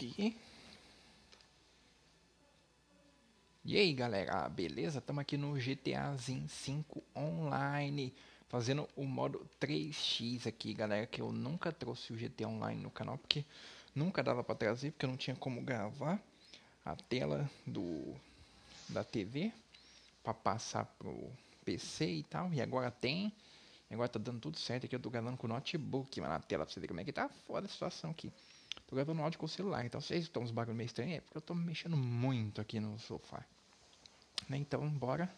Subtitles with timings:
[0.00, 0.34] aqui.
[3.62, 4.98] E aí galera, beleza?
[4.98, 6.16] Estamos aqui no GTA
[6.48, 8.12] 5 Online
[8.48, 13.18] Fazendo o modo 3x aqui galera Que eu nunca trouxe o GTA Online no canal
[13.18, 13.44] Porque
[13.94, 16.18] nunca dava para trazer Porque eu não tinha como gravar
[16.84, 18.14] A tela do
[18.88, 19.52] da TV
[20.24, 21.30] Para passar pro
[21.62, 23.30] PC e tal E agora tem
[23.90, 26.64] Agora tá dando tudo certo aqui Eu tô gravando com o notebook Mas na tela
[26.64, 28.32] pra você ver como é que tá foda a situação aqui
[28.90, 31.38] Tô gravando áudio com o celular, então vocês estão uns bagulho meio estranho, é porque
[31.38, 33.46] eu tô mexendo muito aqui no sofá.
[34.48, 34.56] Né?
[34.56, 35.32] Então, bora,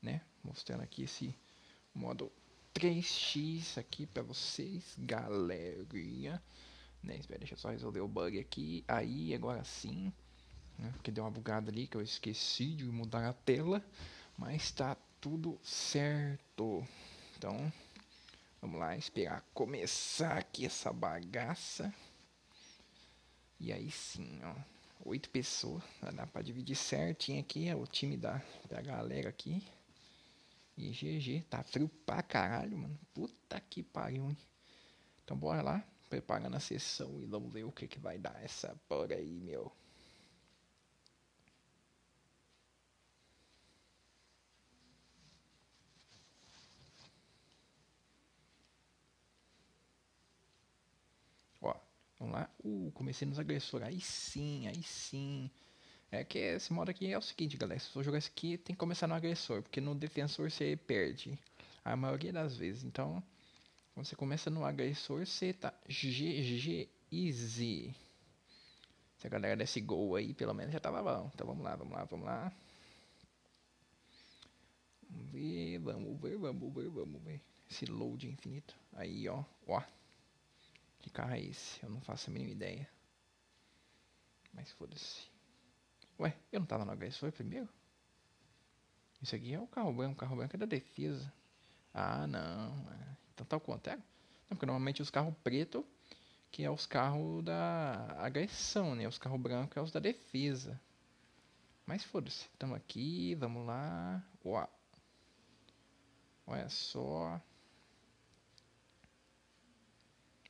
[0.00, 0.22] né?
[0.42, 1.36] Mostrando aqui esse
[1.94, 2.32] modo
[2.72, 6.42] 3x aqui pra vocês, galerinha.
[7.02, 7.18] Né?
[7.18, 8.82] Espera, deixa eu só resolver o bug aqui.
[8.88, 10.10] Aí, agora sim.
[10.78, 10.90] Né?
[10.92, 13.84] Porque deu uma bugada ali que eu esqueci de mudar a tela.
[14.34, 16.82] Mas tá tudo certo.
[17.36, 17.70] Então,
[18.62, 21.92] vamos lá, esperar começar aqui essa bagaça.
[23.60, 24.54] E aí sim, ó.
[25.04, 25.82] Oito pessoas.
[26.14, 27.68] Dá pra dividir certinho aqui.
[27.68, 29.62] É o time da, da galera aqui.
[30.76, 31.44] E GG.
[31.48, 32.98] Tá frio pra caralho, mano.
[33.12, 34.38] Puta que pariu, hein.
[35.24, 35.84] Então bora lá.
[36.08, 39.70] Preparando a sessão e vamos ver o que, que vai dar essa porra aí, meu.
[52.18, 52.50] Vamos lá.
[52.64, 53.86] Uh, comecei nos agressores.
[53.86, 55.50] Aí sim, aí sim.
[56.10, 57.78] É que esse modo aqui é o seguinte, galera.
[57.78, 59.62] Se for jogar isso aqui, tem que começar no agressor.
[59.62, 61.38] Porque no defensor você perde.
[61.84, 62.84] A maioria das vezes.
[62.84, 63.22] Então,
[63.94, 67.94] quando você começa no agressor, você tá GG easy.
[69.18, 71.30] Se a galera desse gol aí, pelo menos já tava bom.
[71.34, 72.52] Então vamos lá, vamos lá, vamos lá.
[75.10, 77.40] Vamos ver, vamos ver, vamos ver, vamos ver.
[77.70, 78.76] Esse load infinito.
[78.92, 79.82] Aí, ó, ó.
[80.98, 81.82] Que carro é esse?
[81.82, 82.88] Eu não faço a mínima ideia.
[84.52, 85.28] Mas foda-se.
[86.18, 87.68] Ué, eu não tava no HS, foi primeiro?
[89.22, 91.32] Isso aqui é o carro branco, o carro branco é da defesa.
[91.92, 92.90] Ah, não.
[92.92, 93.16] É.
[93.34, 94.02] Então tá ao contrário.
[94.48, 95.84] Não, porque normalmente os carros pretos,
[96.50, 99.06] que é os carros da agressão, né?
[99.06, 100.80] Os carros brancos é os da defesa.
[101.86, 102.46] Mas foda-se.
[102.52, 104.22] Estamos aqui, vamos lá.
[104.44, 104.68] Uau.
[106.46, 107.40] Olha só.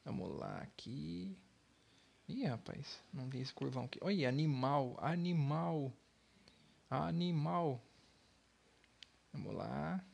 [0.04, 1.36] Vamos lá aqui.
[2.28, 3.98] Ih, rapaz, não vi esse curvão aqui.
[4.02, 5.92] Olha, animal, animal,
[6.90, 7.80] animal.
[9.32, 10.04] Vamos lá.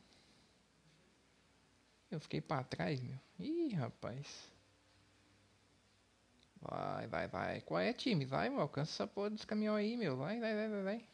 [2.11, 3.19] Eu fiquei para trás, meu.
[3.41, 4.49] Ih, rapaz.
[6.61, 7.61] Vai, vai, vai.
[7.63, 8.25] Qual é, time?
[8.25, 8.61] Vai, meu.
[8.61, 10.17] Alcança essa porra dos caminhões aí, meu.
[10.17, 11.09] Vai, vai, vai, vai, vai.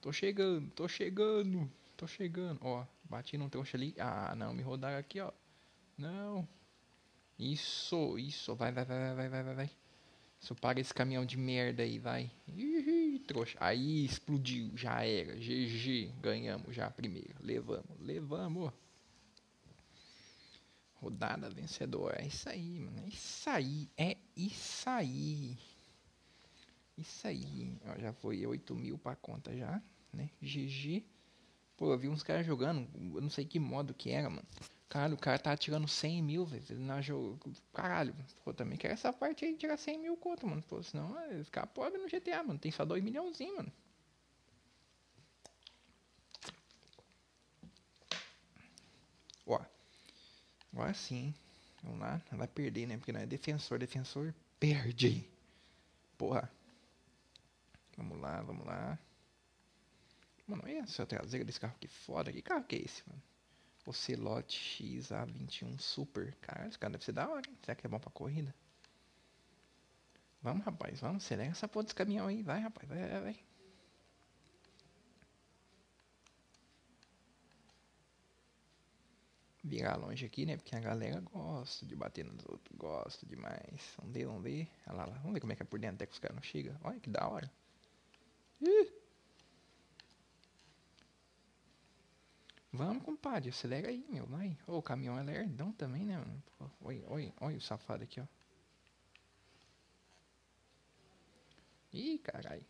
[0.00, 2.60] Tô chegando, tô chegando, tô chegando.
[2.62, 3.94] Ó, bati num trouxa ali.
[3.98, 5.32] Ah, não, me rodaram aqui, ó.
[5.96, 6.46] Não.
[7.38, 8.54] Isso, isso.
[8.54, 9.70] Vai, vai, vai, vai, vai, vai, vai.
[10.40, 12.30] Isso, paga esse caminhão de merda aí, vai.
[12.48, 13.58] Ih, trouxa.
[13.60, 15.36] Aí explodiu, já era.
[15.36, 17.34] GG, ganhamos já primeiro.
[17.40, 18.72] Levamos, levamos.
[20.94, 22.22] Rodada vencedora.
[22.22, 22.98] É isso aí, mano.
[23.04, 23.90] É isso aí.
[23.96, 25.58] É isso aí.
[26.96, 27.76] Isso aí.
[27.84, 29.82] Ó, já foi 8 mil pra conta já,
[30.12, 30.30] né?
[30.40, 31.04] GG.
[31.76, 32.88] Pô, eu vi uns caras jogando.
[33.14, 34.46] Eu não sei que modo que era, mano.
[34.88, 36.78] Caralho, o cara tá atirando 100 mil, velho.
[36.78, 37.52] Na jogo.
[37.74, 38.14] Caralho,
[38.44, 40.62] pô, também quero essa parte aí de tirar 100 mil conto, mano.
[40.62, 42.58] Pô, senão é ficar pobre no GTA, mano.
[42.58, 43.72] Tem só 2 milhãozinho, mano.
[49.46, 49.60] Ó.
[50.72, 51.34] Agora sim.
[51.82, 52.20] Vamos lá.
[52.32, 52.96] Vai perder, né?
[52.96, 53.78] Porque não é defensor.
[53.78, 55.28] Defensor perde.
[56.16, 56.50] Porra.
[57.96, 58.98] Vamos lá, vamos lá.
[60.46, 62.32] Mano, olha essa traseira desse carro que foda.
[62.32, 63.22] Que carro que é esse, mano?
[63.86, 66.34] Ocelote XA21 Super.
[66.40, 67.56] Cara, esse cara deve ser da hora, hein?
[67.62, 68.52] Será que é bom pra corrida?
[70.42, 71.24] Vamos, rapaz, vamos.
[71.24, 72.42] Acelera essa porra desse caminhão aí.
[72.42, 73.36] Vai, rapaz, vai, vai, vai.
[79.62, 80.56] Virar longe aqui, né?
[80.56, 82.76] Porque a galera gosta de bater nos outros.
[82.76, 83.94] Gosta demais.
[83.98, 84.68] Vamos ver, vamos ver.
[84.86, 85.16] Olha lá, lá.
[85.18, 86.76] Vamos ver como é que é por dentro até que os caras não chegam.
[86.82, 87.50] Olha que da hora.
[88.60, 88.95] Ih!
[92.76, 94.56] Vamos, compadre, acelera aí, meu, vai.
[94.66, 96.42] Ô, o caminhão é lerdão também, né, mano?
[96.80, 98.26] Oi, oi, oi o safado aqui, ó.
[101.92, 102.66] Ih, carai.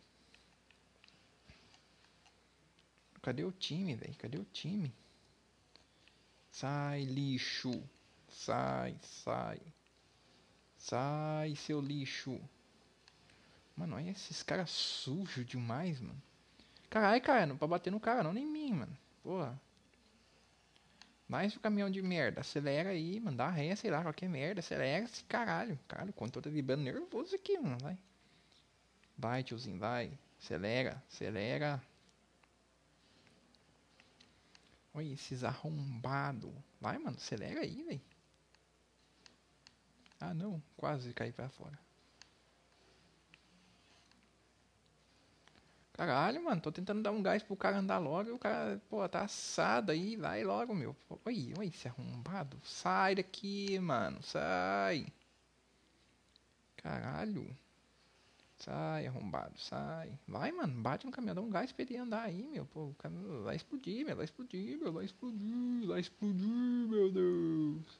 [3.21, 4.15] Cadê o time, velho?
[4.15, 4.93] Cadê o time?
[6.49, 7.83] Sai, lixo.
[8.29, 9.59] Sai, sai.
[10.77, 12.39] Sai, seu lixo.
[13.75, 16.21] Mano, olha esses caras sujos demais, mano.
[16.89, 18.97] Caralho, cara, não pra bater no cara, não, nem mim, mano.
[19.21, 19.66] Porra.
[21.27, 22.41] Mais o caminhão de merda.
[22.41, 23.37] Acelera aí, mano.
[23.37, 24.59] Dá ré, sei lá, qualquer merda.
[24.59, 25.77] Acelera esse caralho.
[25.87, 27.77] Cara, quanto eu tô vibrando nervoso aqui, mano.
[27.81, 27.97] Vai.
[29.17, 30.17] Vai, tiozinho, vai.
[30.39, 31.81] Acelera, acelera.
[34.93, 36.51] Olha esses arrombados.
[36.79, 38.01] Vai, mano, acelera aí, velho.
[40.19, 40.61] Ah, não.
[40.75, 41.86] Quase caí pra fora.
[45.97, 49.07] Caralho, mano, tô tentando dar um gás pro cara andar logo e o cara, pô,
[49.09, 50.95] tá assado aí, vai logo, meu.
[51.25, 52.55] Oi, oi, esse arrombado.
[52.63, 55.07] Sai daqui, mano, sai.
[56.75, 57.49] Caralho.
[58.59, 60.19] Sai, arrombado, sai.
[60.27, 62.67] Vai, mano, bate no caminhão, dá um gás pra ele andar aí, meu.
[62.67, 67.99] Pô, o caminhão vai explodir, meu, vai explodir, meu, vai explodir, vai explodir, meu Deus.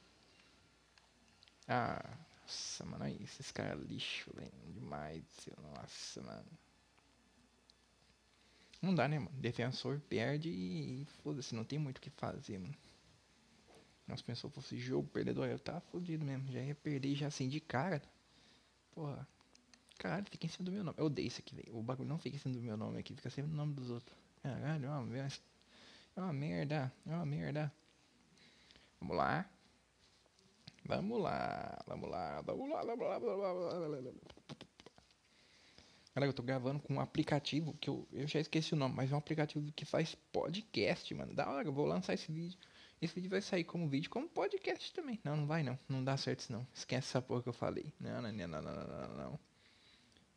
[1.66, 5.24] Ah, nossa, mano, aí, esses caras lixo, velho, demais,
[5.74, 6.67] nossa, mano.
[8.80, 9.36] Não dá, né, mano?
[9.38, 12.74] Defensor perde e foda-se, não tem muito o que fazer, mano.
[14.06, 16.50] Nós pensou fosse jogo perdedor, eu tava fodido mesmo.
[16.50, 18.02] Já ia perder já assim de cara.
[18.92, 19.26] Porra.
[19.98, 20.96] Caralho, fica em cima do meu nome.
[20.98, 21.76] Eu odeio isso aqui, velho.
[21.76, 23.90] O bagulho não fica em cima do meu nome aqui, fica sempre no nome dos
[23.90, 24.16] outros.
[24.42, 25.16] Caralho, é uma,
[26.16, 26.92] é uma merda.
[27.04, 27.72] É uma merda.
[29.00, 29.48] Vamos lá.
[30.88, 34.12] Vamos lá, vamos lá, vamos lá, vamos lá, vamos lá, vamos lá.
[36.18, 39.12] Galera, eu tô gravando com um aplicativo que eu, eu já esqueci o nome, mas
[39.12, 41.32] é um aplicativo que faz podcast, mano.
[41.32, 42.58] Da hora, eu vou lançar esse vídeo.
[43.00, 45.20] Esse vídeo vai sair como vídeo, como podcast também.
[45.22, 45.78] Não, não vai não.
[45.88, 46.66] Não dá certo isso não.
[46.74, 47.92] Esquece essa porra que eu falei.
[48.00, 49.40] Não, não, não, não, não, não, não.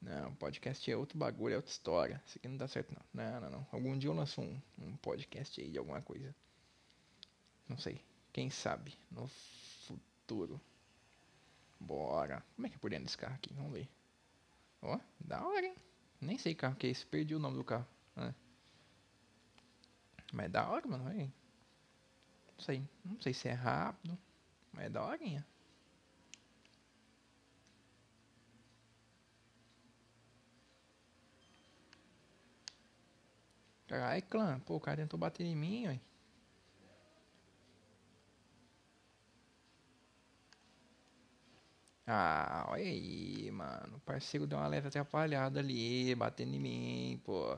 [0.04, 2.22] Não, podcast é outro bagulho, é outra história.
[2.28, 3.02] Isso aqui não dá certo não.
[3.12, 3.68] Não, não, não.
[3.72, 6.36] Algum dia eu lanço um, um podcast aí de alguma coisa.
[7.68, 8.00] Não sei.
[8.32, 8.94] Quem sabe?
[9.10, 9.28] No
[9.88, 10.62] futuro.
[11.80, 12.46] Bora.
[12.56, 13.52] Como é que é por dentro desse carro aqui?
[13.56, 13.90] Vamos ver.
[14.82, 15.76] Ó, da hora, hein?
[16.20, 17.88] Nem sei carro que é esse, perdi o nome do carro.
[18.18, 18.34] É.
[20.34, 21.04] Mas é da hora, mano.
[21.04, 21.32] Não
[22.60, 24.18] sei, não sei se é rápido,
[24.72, 25.46] mas é da horinha.
[33.88, 34.60] Caralho, clã.
[34.62, 36.00] Pô, o cara tentou bater em mim, ué.
[42.14, 43.96] Ah, olha aí, mano.
[43.96, 47.58] O parceiro deu uma leve atrapalhada ali, batendo em mim, pô.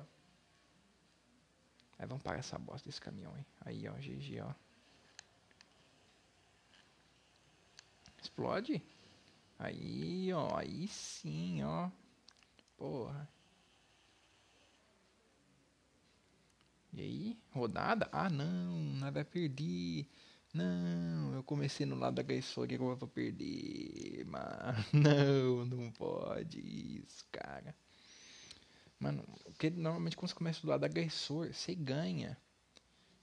[1.97, 3.45] Aí vamos parar essa bosta desse caminhão, hein.
[3.61, 4.53] Aí, ó, GG, ó.
[8.21, 8.83] Explode.
[9.57, 11.89] Aí, ó, aí sim, ó.
[12.77, 13.27] Porra.
[16.93, 18.07] E aí, rodada?
[18.11, 20.07] Ah, não, nada a perder.
[20.53, 24.85] Não, eu comecei no lado agressor que eu vou perder, mano.
[24.93, 27.75] Não, não pode isso, cara.
[28.99, 32.37] Mano, porque normalmente quando você começa do lado agressor, você ganha.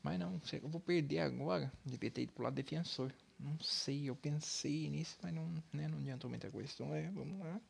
[0.02, 1.72] Mas não, eu vou perder agora.
[1.84, 3.12] Devia ter ido pro lado defensor.
[3.38, 6.70] Não sei, eu pensei nisso, mas não, né, não adiantou muita coisa.
[6.74, 7.60] Então é, vamos lá.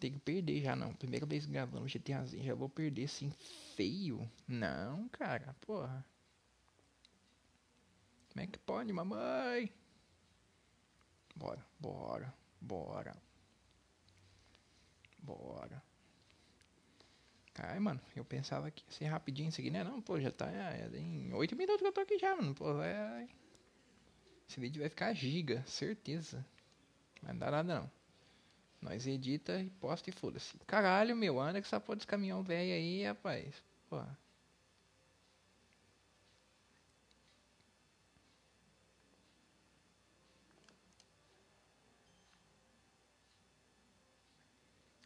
[0.00, 0.94] Tem que perder já não.
[0.94, 3.30] Primeira vez gravando GTAzinho, já vou perder assim
[3.76, 4.30] feio?
[4.48, 6.04] Não, cara, porra.
[8.32, 9.70] Como é que pode, mamãe?
[11.36, 13.14] Bora, bora, bora.
[15.18, 15.82] Bora.
[17.58, 19.84] Ai, mano, eu pensava que ia ser rapidinho isso aqui, né?
[19.84, 22.54] Não, pô, já tá é, em 8 minutos que eu tô aqui já, mano.
[22.54, 23.28] Pô, é...
[24.48, 26.44] Esse vídeo vai ficar giga, certeza.
[27.20, 27.90] Mas não dá nada não.
[28.80, 30.56] Nós edita e posta e foda-se.
[30.66, 33.62] Caralho, meu, anda que essa porra desse caminhão velho aí, rapaz.
[33.90, 34.18] Porra.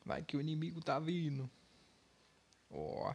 [0.06, 1.50] Vai que o inimigo tá vindo.
[2.70, 3.12] Ó.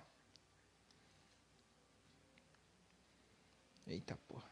[3.87, 4.51] Eita porra.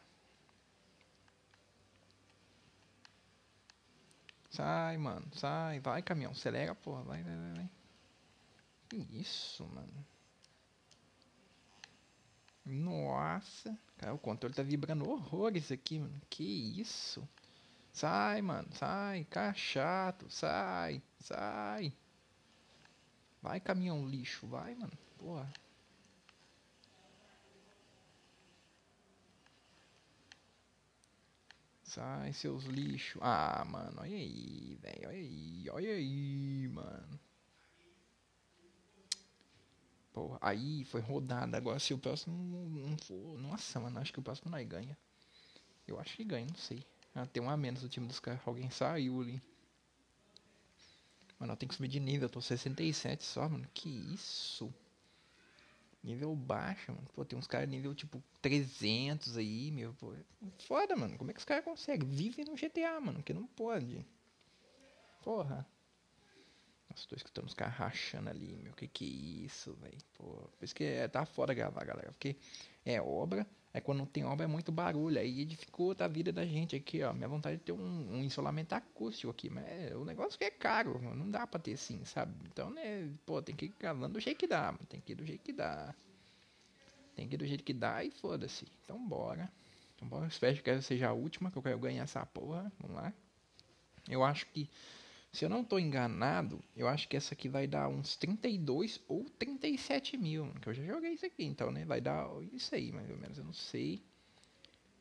[4.49, 5.27] Sai, mano.
[5.33, 5.81] Sai.
[5.81, 6.31] Vai, caminhão.
[6.31, 7.03] Acelera, porra.
[7.03, 7.69] Vai, vai, vai, vai.
[8.87, 10.05] Que isso, mano.
[12.65, 13.77] Nossa.
[13.97, 16.21] Cara, o controle tá vibrando horrores aqui, mano.
[16.29, 16.43] Que
[16.79, 17.27] isso.
[17.91, 18.69] Sai, mano.
[18.73, 19.25] Sai.
[19.25, 20.29] Cara chato.
[20.29, 21.01] Sai.
[21.19, 21.93] Sai.
[23.41, 24.97] Vai, caminhão lixo, vai, mano.
[25.17, 25.51] Porra.
[31.83, 33.19] Sai, seus lixos.
[33.23, 35.07] Ah, mano, olha aí, velho.
[35.07, 37.19] Olha aí, olha aí, mano.
[40.13, 41.57] Porra, aí foi rodada.
[41.57, 42.37] Agora, se o próximo
[42.69, 43.39] não for.
[43.39, 44.97] Nossa, mano, acho que o próximo nós ganha.
[45.87, 46.85] Eu acho que ganha, não sei.
[47.15, 48.41] Ah, tem um a menos do time dos caras.
[48.45, 49.41] Alguém saiu ali.
[51.39, 53.65] Mano, eu tenho que subir de nível, eu tô 67 só, mano.
[53.73, 54.73] Que isso?
[56.03, 57.07] Nível baixo, mano.
[57.13, 59.93] Pô, tem uns caras nível tipo 300 aí, meu.
[59.93, 60.13] Pô,
[60.67, 61.17] foda, mano.
[61.17, 62.07] Como é que os caras conseguem?
[62.07, 64.05] Vivem no GTA, mano, que não pode.
[65.23, 65.65] Porra.
[66.89, 68.73] Nossa, tô escutando os caras rachando ali, meu.
[68.73, 69.97] Que que é isso, velho?
[70.13, 72.11] Por isso que é, tá foda gravar, galera.
[72.11, 72.35] Porque
[72.85, 73.47] é obra,
[73.79, 75.19] aí quando não tem obra é muito barulho.
[75.19, 77.13] Aí dificulta a vida da gente aqui, ó.
[77.13, 80.51] Minha vontade de ter um, um isolamento acústico aqui, mas é, o negócio que é
[80.51, 82.33] caro, não dá pra ter assim, sabe?
[82.45, 84.73] Então, né, pô, tem que ir gravando do jeito que dá.
[84.87, 85.93] Tem que ir do jeito que dá.
[87.15, 88.65] Tem que ir do jeito que dá e foda-se.
[88.83, 89.51] Então, bora.
[89.95, 90.27] Então, bora.
[90.27, 92.71] Espero que essa seja a última, que eu quero ganhar essa porra.
[92.79, 93.13] Vamos lá.
[94.07, 94.69] Eu acho que
[95.31, 99.25] se eu não estou enganado, eu acho que essa aqui vai dar uns 32 ou
[99.37, 100.51] 37 mil.
[100.55, 101.85] Que eu já joguei isso aqui, então, né?
[101.85, 103.37] Vai dar isso aí, mais ou menos.
[103.37, 104.03] Eu não sei.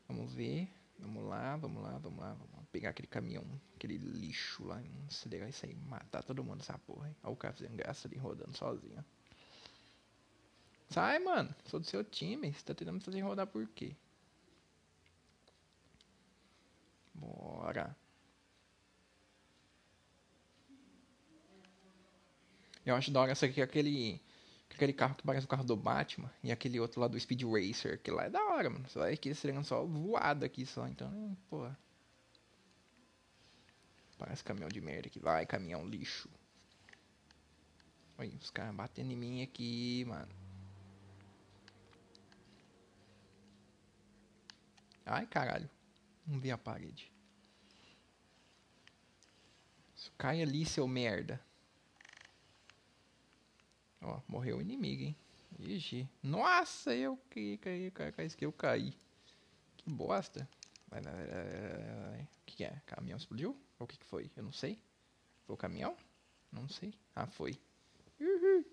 [0.07, 0.69] Vamos ver.
[0.99, 2.35] Vamos lá, vamos lá, vamos lá.
[2.35, 3.45] Vamos pegar aquele caminhão,
[3.75, 4.83] aquele lixo lá.
[5.09, 7.17] Acelerar isso aí, matar todo mundo essa porra, hein?
[7.23, 9.03] Olha o cara fazendo graça ali rodando sozinho.
[10.91, 11.55] Sai, mano.
[11.67, 12.53] Sou do seu time.
[12.53, 13.97] Você tá tentando me fazer rodar por quê?
[17.15, 17.97] Bora.
[22.89, 24.19] Eu acho da hora essa aqui, aquele,
[24.71, 28.01] aquele carro que parece o carro do Batman e aquele outro lá do Speed Racer,
[28.01, 28.89] que lá é da hora, mano.
[28.89, 31.71] Só é que seria só voado aqui só, então, pô.
[34.17, 36.31] Parece caminhão de merda que vai, caminhão lixo.
[38.17, 40.33] Olha, os caras batendo em mim aqui, mano.
[45.05, 45.69] Ai, caralho.
[46.27, 47.13] Não vi a parede.
[50.17, 51.39] Cai ali, seu merda.
[54.01, 55.17] Ó, morreu o inimigo, hein?
[55.59, 56.09] Ixi.
[56.23, 58.95] Nossa, eu caí, caí, caí, caí, que eu caí.
[59.77, 60.49] Que bosta.
[60.91, 62.81] O que, que é?
[62.87, 63.51] Caminhão explodiu?
[63.79, 64.31] Ou o que, que foi?
[64.37, 64.79] Eu não sei.
[65.45, 65.97] Foi o caminhão?
[66.53, 66.95] Não sei.
[67.15, 67.59] Ah, foi.
[68.21, 68.65] Uhul.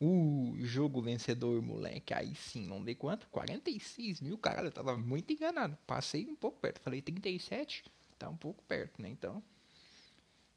[0.00, 2.12] Uh, jogo vencedor, moleque.
[2.12, 3.26] Aí sim, não dei quanto?
[3.28, 4.68] 46 mil, caralho.
[4.68, 5.76] Eu tava muito enganado.
[5.86, 6.80] Passei um pouco perto.
[6.80, 7.84] Falei 37.
[8.18, 9.08] Tá um pouco perto, né?
[9.08, 9.42] Então.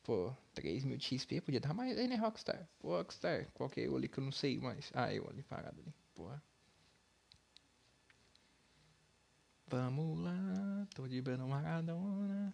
[0.07, 2.65] Pô, 3 mil de XP podia dar mais aí, né, Rockstar?
[2.79, 4.89] Pô, Rockstar, qual que é o ali que eu não sei mais?
[4.93, 5.93] Ah, eu ali parado ali.
[6.15, 6.41] Porra.
[9.67, 12.53] Vamos lá, tô de Bruno Maradona.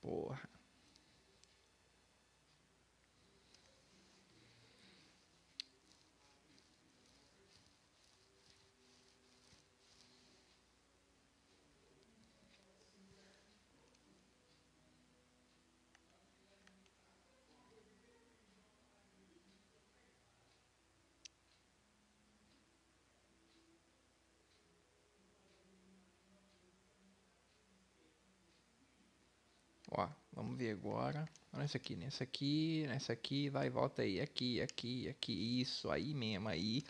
[0.00, 0.48] Porra.
[29.90, 31.28] Ó, vamos ver agora.
[31.52, 36.48] Nessa aqui, nessa aqui, nessa aqui, vai, volta aí, aqui, aqui, aqui, isso aí mesmo,
[36.48, 36.82] aí.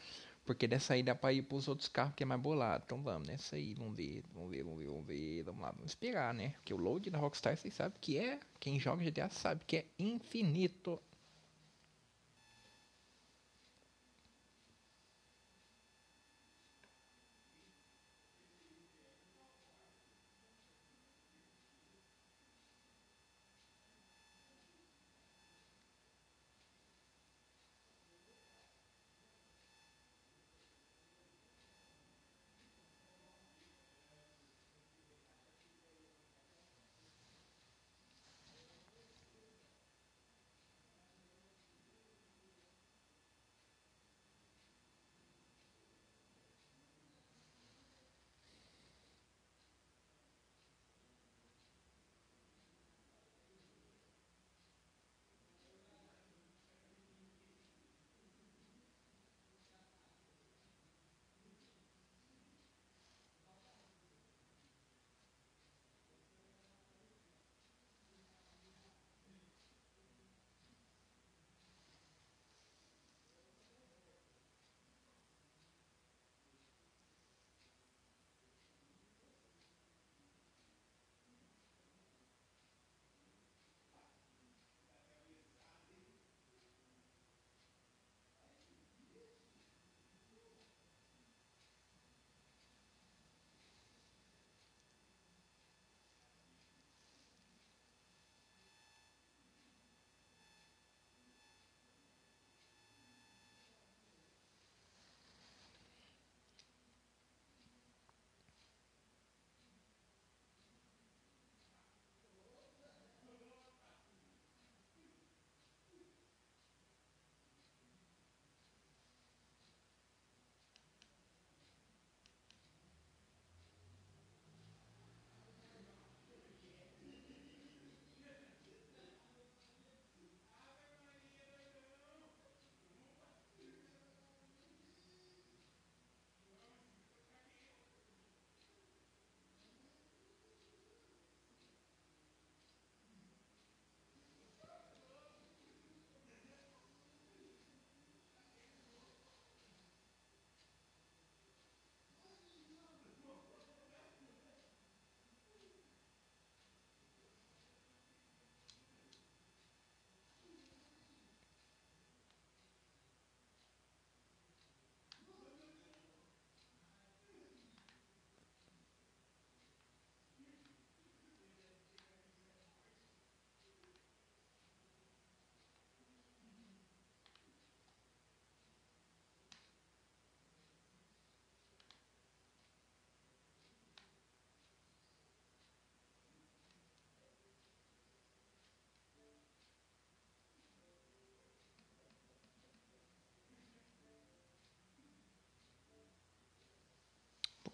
[0.45, 2.85] Porque dessa aí dá pra ir pros outros carros que é mais bolado.
[2.87, 5.91] Então vamos, nessa aí, vamos ver, vamos ver, vamos ver, vamos ver, vamos lá, vamos
[5.91, 6.51] esperar, né?
[6.51, 9.87] Porque o load da Rockstar, vocês sabem que é, quem joga GTA sabe que é
[9.99, 11.01] infinito.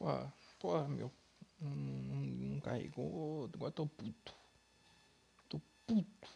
[0.02, 1.12] Porra, porra, meu.
[1.60, 3.48] Não, não, não carregou.
[3.54, 4.34] Agora tô puto.
[5.48, 6.28] Tô puto.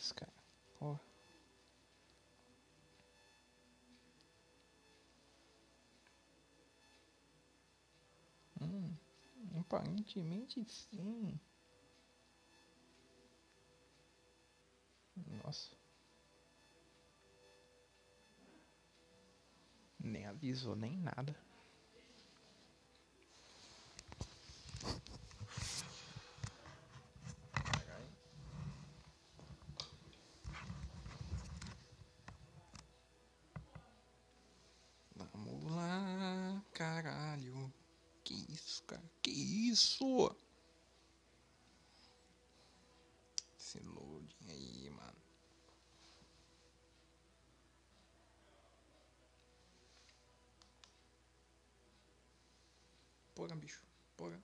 [0.00, 0.32] Isso, cara.
[0.78, 0.98] Porra.
[8.62, 8.96] Hum,
[9.60, 11.38] aparentemente sim.
[15.44, 15.76] Nossa.
[19.98, 21.36] Nem avisou, nem nada.
[35.32, 37.72] Vamos lá, caralho.
[38.24, 39.02] Que isso, cara?
[39.22, 40.36] Que isso?
[43.58, 45.20] Esse loading aí, mano.
[53.34, 53.82] Porra, bicho.
[54.16, 54.40] Porra.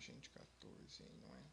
[0.00, 1.44] Gente, 14 aí, não é?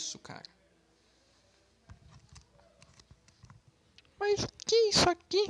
[0.00, 0.48] Isso, cara?
[4.18, 5.44] Mas que é isso aqui?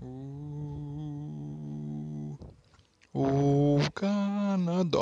[0.00, 0.78] O,
[3.12, 4.98] o Canadá.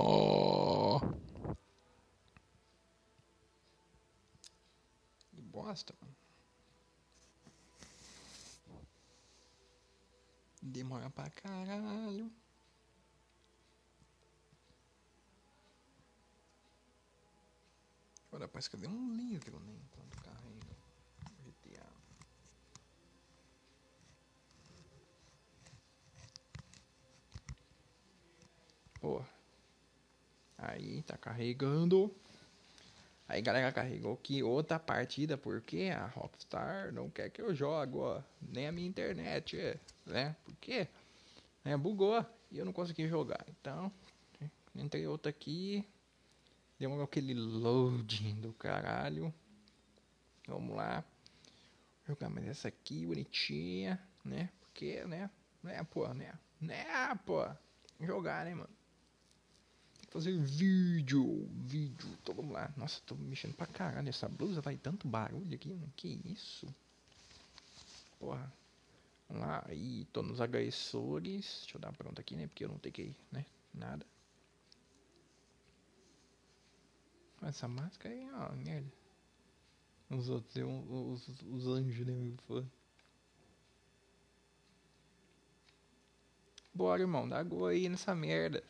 [5.31, 6.17] Que bosta, mano.
[10.61, 12.31] Demora pra caralho.
[18.69, 19.75] Que eu dei um livro, né?
[19.85, 20.77] Enquanto carrega
[21.45, 21.87] GTA.
[29.01, 29.23] Pô.
[30.59, 32.15] Aí tá carregando.
[33.29, 38.23] Aí galera carregou aqui outra partida porque a Rockstar não quer que eu jogue, ó.
[38.41, 40.37] Nem a minha internet, né?
[40.45, 40.87] Porque
[41.65, 43.45] né, bugou e eu não consegui jogar.
[43.49, 43.91] Então,
[44.75, 45.85] entrei outra aqui.
[46.83, 49.33] Demorou aquele loading do caralho.
[50.49, 51.05] Vamos lá.
[52.09, 54.51] Jogar mais essa aqui, bonitinha, né?
[54.59, 55.31] Porque, né?
[55.63, 56.35] Né, pô, né?
[56.61, 56.85] Né,
[57.25, 57.47] pô.
[58.01, 58.69] Jogar, né, mano?
[60.11, 62.09] fazer vídeo, vídeo.
[62.21, 62.75] Então vamos lá.
[62.77, 64.09] Nossa, tô mexendo pra caralho.
[64.09, 65.93] Essa blusa vai tanto barulho aqui, mano.
[65.95, 66.67] Que isso?
[68.19, 68.53] Porra.
[69.29, 69.65] Vamos lá.
[69.69, 71.61] Aí, tô nos agressores.
[71.63, 72.49] Deixa eu dar pronto aqui, né?
[72.49, 73.47] Porque eu não tenho né?
[73.73, 74.05] Nada.
[77.43, 78.93] Essa máscara aí, ó, merda.
[80.11, 80.57] Os outros,
[80.89, 82.13] os, os, os anjos, né?
[82.13, 82.67] Meu
[86.75, 88.63] Bora, irmão, dá gol aí nessa merda.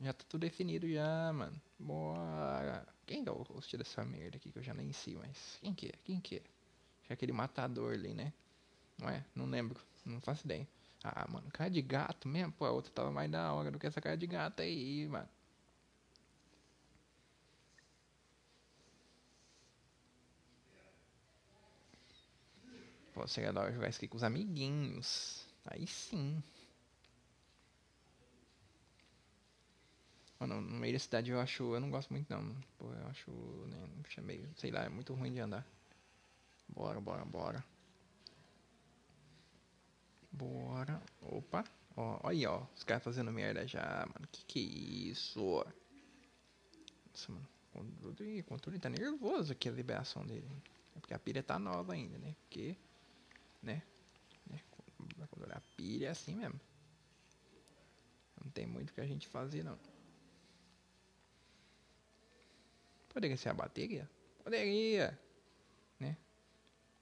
[0.00, 1.60] Já tá tudo definido já, mano.
[1.78, 2.86] Bora.
[3.06, 5.58] Quem é o host dessa merda aqui que eu já nem sei, mas.
[5.60, 5.92] Quem que é?
[6.04, 6.38] Quem que é?
[6.38, 8.32] Acho que é aquele matador ali, né?
[8.98, 9.24] Não é?
[9.34, 9.80] Não lembro.
[10.04, 10.66] Não faço ideia.
[11.02, 12.52] Ah, mano, cara de gato mesmo?
[12.52, 15.28] Pô, a outra tava mais da hora do que essa cara de gato aí, mano.
[23.14, 25.46] Pô, seria da hora jogar isso aqui com os amiguinhos.
[25.66, 26.42] Aí sim.
[30.40, 31.62] Mano, no meio da cidade eu acho.
[31.74, 32.54] Eu não gosto muito não.
[32.76, 33.30] Pô, eu acho.
[33.30, 33.88] Né,
[34.22, 34.50] meio.
[34.56, 35.64] Sei lá, é muito ruim de andar.
[36.68, 37.64] Bora, bora, bora.
[40.32, 41.00] Bora.
[41.22, 41.64] Opa.
[41.96, 42.66] Ó, olha aí, ó.
[42.74, 44.28] Os caras fazendo merda já, mano.
[44.32, 44.62] Que que é
[45.10, 45.64] isso?
[47.12, 47.48] Nossa, mano.
[47.72, 50.48] O controle, o controle tá nervoso aqui a liberação dele.
[50.96, 52.34] É porque a pilha tá nova ainda, né?
[52.42, 52.76] Porque.
[53.64, 53.82] Né?
[54.46, 54.60] né?
[55.52, 56.60] A pilha é assim mesmo.
[58.42, 59.78] Não tem muito que a gente fazer não.
[63.08, 64.10] Poderia ser a bateria?
[64.42, 65.18] Poderia,
[65.98, 66.16] né?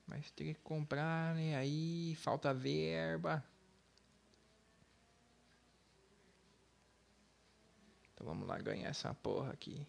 [0.07, 1.57] Mas teria que comprar, né?
[1.57, 3.45] Aí falta verba.
[8.13, 9.85] Então vamos lá ganhar essa porra aqui.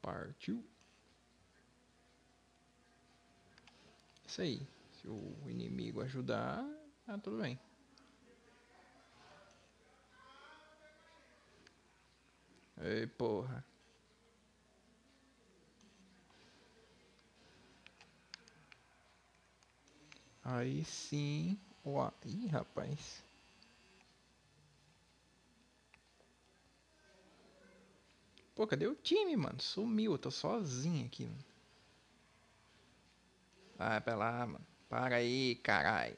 [0.00, 0.64] Partiu.
[4.34, 4.66] Isso aí.
[5.00, 6.66] Se o inimigo ajudar,
[7.06, 7.56] tá tudo bem.
[12.78, 13.64] Ei, porra.
[20.42, 21.56] Aí sim.
[21.84, 23.22] Ó, ih, rapaz.
[28.56, 29.60] Pô, cadê o time, mano?
[29.60, 31.53] Sumiu, eu tô sozinho aqui, mano.
[33.76, 34.66] Vai pra lá, mano.
[34.88, 36.16] Para aí, caralho.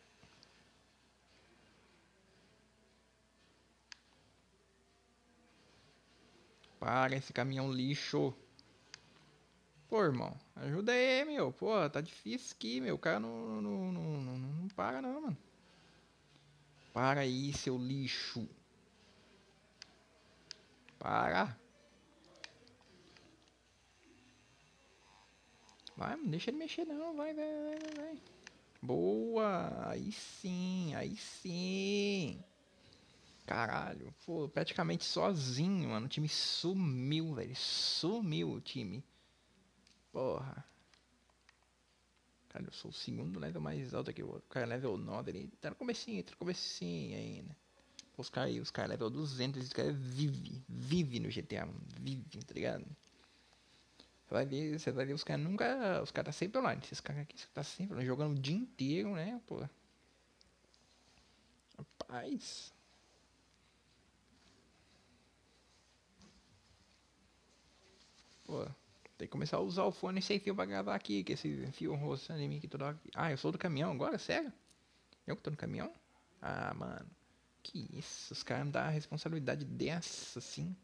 [6.78, 8.34] Para esse caminhão lixo.
[9.88, 11.52] Pô, irmão, ajuda aí, meu.
[11.52, 12.96] Pô, tá difícil aqui, meu.
[12.96, 15.36] O cara não, não, não, não, não para, não, mano.
[16.92, 18.48] Para aí, seu lixo.
[20.98, 21.56] Para.
[25.96, 27.16] Vai, não deixa ele mexer, não.
[27.16, 28.18] Vai, vai, vai, vai.
[28.82, 29.88] Boa.
[29.90, 32.38] Aí sim, aí sim.
[33.46, 36.06] Caralho, pô, praticamente sozinho, mano.
[36.06, 37.54] O time sumiu, velho.
[37.56, 39.02] Sumiu o time.
[40.12, 40.64] Porra.
[42.48, 44.22] Cara, eu sou o segundo level mais alto aqui.
[44.22, 45.48] O cara level 9 ali.
[45.60, 47.56] Tá no comecinho, tá no comecinho ainda.
[48.16, 50.64] Os caras aí, os caras level 200, esse cara vive.
[50.68, 51.80] Vive no GTA, mano.
[52.00, 52.84] Vive, tá ligado?
[54.26, 56.02] Você vai ver, você vai ver os caras nunca.
[56.02, 56.80] Os caras tá sempre online.
[56.82, 59.64] Esses caras aqui tá sempre online, jogando o dia inteiro, né, pô.
[61.78, 62.72] Rapaz.
[68.44, 68.64] Pô,
[69.18, 71.94] tem que começar a usar o fone sem fio pra gravar aqui, que esse fio
[71.94, 73.00] roçando em mim que toda hora.
[73.14, 74.18] Ah, eu sou do caminhão agora?
[74.18, 74.52] Sério?
[75.26, 75.92] Eu que tô no caminhão?
[76.40, 77.10] Ah, mano.
[77.62, 78.32] Que isso?
[78.32, 80.76] Os caras me dão a responsabilidade dessa, assim.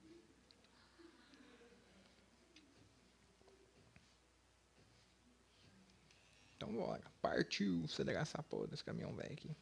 [6.73, 7.03] Então bora.
[7.21, 9.55] Partiu acelerar essa porra desse caminhão velho aqui.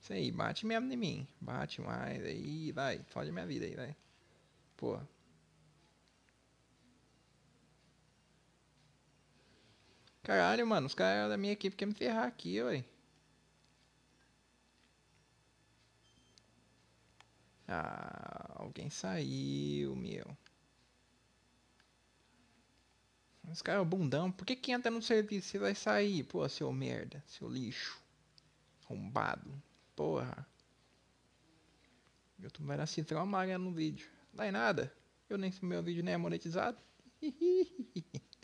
[0.00, 1.28] Isso aí, bate mesmo em mim.
[1.40, 3.02] Bate mais aí, vai.
[3.08, 3.96] Fode minha vida aí, vai.
[4.76, 5.00] Pô,
[10.22, 12.84] Caralho, mano, os caras da minha equipe querem me ferrar aqui, ué.
[17.68, 20.36] Ah, alguém saiu, meu.
[23.50, 24.30] Os caras é bundão.
[24.30, 26.24] Por que que entra no serviço e vai sair?
[26.24, 28.00] Pô, seu merda, seu lixo.
[28.84, 29.50] Arrombado.
[29.94, 30.46] Porra.
[32.42, 34.08] Eu tô vai cifrar uma no vídeo.
[34.32, 34.92] Não em nada.
[35.28, 36.78] Eu nem meu vídeo nem é monetizado.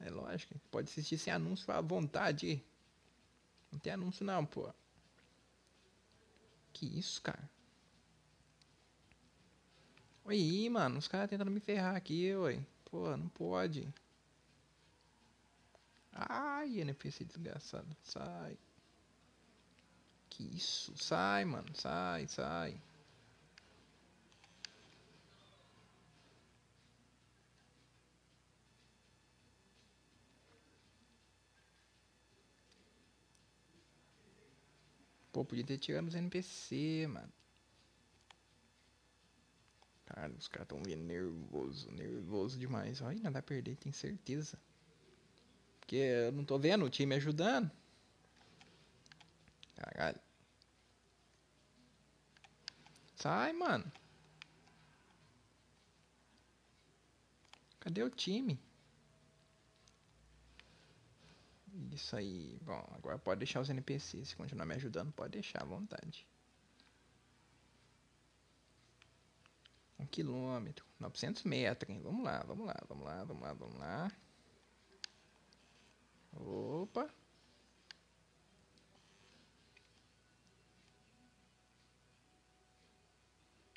[0.00, 2.62] É lógico, pode assistir sem anúncio à vontade.
[3.72, 4.70] Não tem anúncio não, pô.
[6.74, 7.48] Que isso, cara?
[10.26, 12.66] Oi, mano, os caras tentando me ferrar aqui, oi.
[12.84, 13.88] Pô, não pode.
[16.14, 17.96] Ai, NPC desgraçado.
[18.02, 18.56] Sai.
[20.30, 20.96] Que isso?
[20.96, 21.74] Sai, mano.
[21.74, 22.80] Sai, sai.
[35.32, 37.32] Pô, podia ter tirado os NPC, mano.
[40.06, 43.00] Cara, os caras tão nervoso, nervoso demais.
[43.02, 44.56] Olha, nada a perder, tem certeza.
[45.84, 47.70] Porque eu não tô vendo o time ajudando.
[49.76, 50.18] Caralho.
[53.16, 53.84] Sai, mano.
[57.80, 58.58] Cadê o time?
[61.92, 62.58] Isso aí.
[62.62, 64.30] Bom, agora pode deixar os NPCs.
[64.30, 66.26] Se continuar me ajudando, pode deixar à vontade.
[69.98, 70.86] Um quilômetro.
[70.98, 72.00] 900 metros, hein?
[72.02, 74.23] Vamos lá, vamos lá, vamos lá, vamos lá, vamos lá.
[76.40, 77.08] Opa.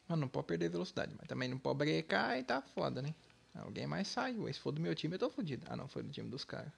[0.08, 3.13] Mano, não pode perder velocidade, mas também não pode brecar e tá foda, né?
[3.56, 4.52] Alguém mais saiu.
[4.54, 5.65] Se for do meu time, eu tô fodido.
[5.70, 6.72] Ah, não, foi do time dos caras.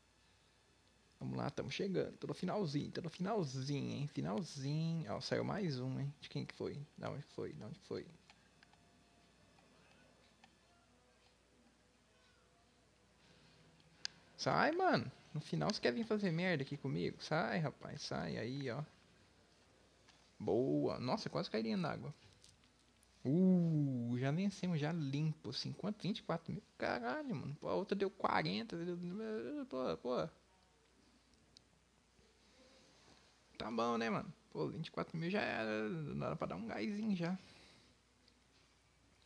[1.19, 2.17] Vamos lá, estamos chegando.
[2.17, 4.07] Tô no finalzinho, tô no finalzinho, hein?
[4.07, 5.11] Finalzinho.
[5.13, 6.13] Ó, saiu mais um, hein?
[6.19, 6.75] De quem que foi?
[6.97, 7.53] De onde foi?
[7.53, 8.05] De onde foi?
[14.37, 15.11] Sai, mano.
[15.33, 17.21] No final você quer vir fazer merda aqui comigo?
[17.21, 18.01] Sai, rapaz.
[18.01, 18.83] Sai aí, ó.
[20.39, 20.99] Boa.
[20.99, 22.13] Nossa, quase cairia na água.
[23.23, 25.51] Uh, já vencemos, já limpo.
[25.53, 26.63] 50, 24 mil.
[26.77, 27.55] Caralho, mano.
[27.59, 28.77] Pô, a outra deu 40.
[29.69, 30.29] Pô, pô.
[33.57, 34.33] Tá bom, né, mano?
[34.51, 35.89] Pô, 24 mil já era.
[35.89, 37.37] Não era pra dar um gásinho já.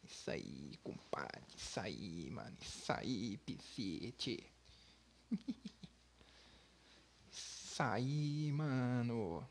[0.03, 1.43] Isso aí, compadre.
[1.55, 2.57] Isso aí, mano.
[2.59, 4.43] Isso aí, piscite.
[7.81, 9.43] Aí, mano.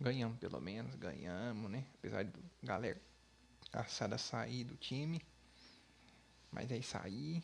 [0.00, 1.84] Ganhamos pelo menos, ganhamos, né?
[1.98, 3.00] Apesar do galera
[3.72, 5.22] assada sair do time.
[6.50, 7.42] Mas é isso aí.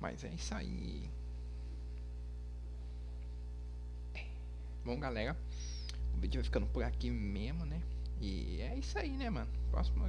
[0.00, 1.10] Mas é isso aí.
[4.84, 5.36] Bom, galera,
[6.14, 7.80] o vídeo vai ficando por aqui mesmo, né?
[8.20, 9.50] E é isso aí, né, mano?
[9.70, 10.04] Próximo.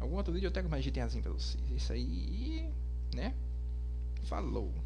[0.00, 1.62] Algum outro vídeo eu trago mais GTAzinho pra vocês.
[1.70, 2.72] É isso aí,
[3.14, 3.34] né?
[4.24, 4.85] Falou!